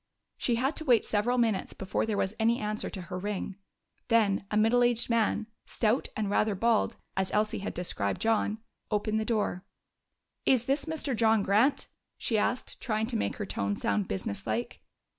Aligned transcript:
She 0.39 0.55
had 0.55 0.75
to 0.77 0.83
wait 0.83 1.05
several 1.05 1.37
minutes 1.37 1.73
before 1.73 2.07
there 2.07 2.17
was 2.17 2.33
any 2.39 2.57
answer 2.59 2.89
to 2.89 3.01
her 3.01 3.19
ring. 3.19 3.57
Then 4.07 4.47
a 4.49 4.57
middle 4.57 4.81
aged 4.81 5.11
man, 5.11 5.45
stout 5.67 6.07
and 6.17 6.27
rather 6.27 6.55
bald, 6.55 6.95
as 7.15 7.31
Elsie 7.31 7.59
had 7.59 7.75
described 7.75 8.19
John, 8.19 8.57
opened 8.89 9.19
the 9.19 9.25
door. 9.25 9.63
"Is 10.43 10.65
this 10.65 10.85
Mr. 10.85 11.15
John 11.15 11.43
Grant?" 11.43 11.87
she 12.17 12.35
asked, 12.39 12.79
trying 12.81 13.05
to 13.05 13.15
make 13.15 13.35
her 13.35 13.45
tone 13.45 13.75
sound 13.75 14.07
business 14.07 14.47
like. 14.47 14.81